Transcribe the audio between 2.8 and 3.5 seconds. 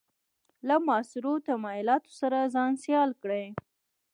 سیال کړي.